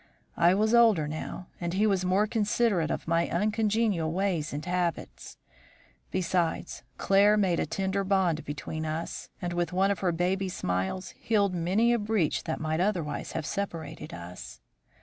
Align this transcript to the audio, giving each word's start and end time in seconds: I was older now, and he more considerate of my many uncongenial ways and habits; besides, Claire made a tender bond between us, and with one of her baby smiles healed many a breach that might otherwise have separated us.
I 0.37 0.55
was 0.55 0.73
older 0.73 1.07
now, 1.07 1.45
and 1.61 1.73
he 1.73 1.85
more 1.85 2.25
considerate 2.25 2.89
of 2.89 3.07
my 3.07 3.25
many 3.25 3.31
uncongenial 3.33 4.11
ways 4.11 4.51
and 4.51 4.65
habits; 4.65 5.37
besides, 6.09 6.81
Claire 6.97 7.37
made 7.37 7.59
a 7.59 7.67
tender 7.67 8.03
bond 8.03 8.43
between 8.43 8.83
us, 8.83 9.29
and 9.43 9.53
with 9.53 9.71
one 9.73 9.91
of 9.91 9.99
her 9.99 10.11
baby 10.11 10.49
smiles 10.49 11.09
healed 11.19 11.53
many 11.53 11.93
a 11.93 11.99
breach 11.99 12.45
that 12.45 12.59
might 12.59 12.79
otherwise 12.79 13.33
have 13.33 13.45
separated 13.45 14.11
us. 14.11 14.59